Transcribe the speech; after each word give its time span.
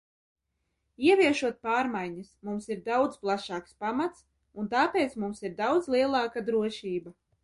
Ieviešot 1.07 1.57
pārmaiņas, 1.65 2.31
mums 2.47 2.65
ir 2.75 2.79
daudz 2.87 3.19
plašāks 3.25 3.75
pamats, 3.83 4.23
un 4.63 4.71
tāpēc 4.71 5.13
mums 5.25 5.43
ir 5.51 5.55
daudz 5.61 5.91
lielāka 5.97 6.43
drošība. 6.49 7.15